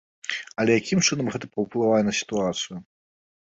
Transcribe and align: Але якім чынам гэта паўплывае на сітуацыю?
Але 0.61 0.71
якім 0.79 1.01
чынам 1.07 1.29
гэта 1.35 1.49
паўплывае 1.53 2.01
на 2.09 2.13
сітуацыю? 2.21 2.75